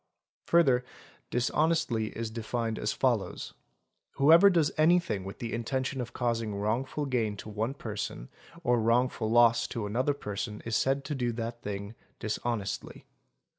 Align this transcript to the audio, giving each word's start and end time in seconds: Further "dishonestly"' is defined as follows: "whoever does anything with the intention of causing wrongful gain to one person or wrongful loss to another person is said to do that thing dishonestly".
Further 0.47 0.83
"dishonestly"' 1.29 2.07
is 2.17 2.31
defined 2.31 2.79
as 2.79 2.91
follows: 2.91 3.53
"whoever 4.13 4.49
does 4.49 4.71
anything 4.75 5.23
with 5.23 5.37
the 5.37 5.53
intention 5.53 6.01
of 6.01 6.11
causing 6.11 6.55
wrongful 6.55 7.05
gain 7.05 7.37
to 7.37 7.49
one 7.49 7.75
person 7.75 8.29
or 8.63 8.81
wrongful 8.81 9.29
loss 9.29 9.67
to 9.67 9.85
another 9.85 10.15
person 10.15 10.59
is 10.65 10.75
said 10.75 11.05
to 11.05 11.13
do 11.13 11.31
that 11.33 11.61
thing 11.61 11.93
dishonestly". 12.17 13.05